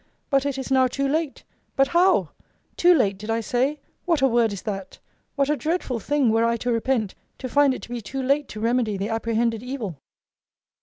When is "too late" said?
0.87-1.43, 2.75-3.19, 8.01-8.47